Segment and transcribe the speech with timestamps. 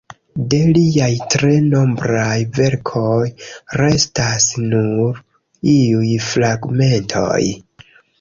[0.51, 3.27] De liaj tre nombraj verkoj
[3.81, 5.21] restas nur
[5.75, 7.39] iuj fragmentoj.